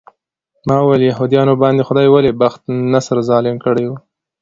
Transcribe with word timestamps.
ما 0.67 0.75
وویل 0.79 1.03
یهودانو 1.11 1.53
باندې 1.63 1.81
خدای 1.87 2.07
ولې 2.09 2.31
بخت 2.41 2.61
النصر 2.71 3.17
ظالم 3.29 3.55
کړی 3.65 3.85
و. 3.87 3.91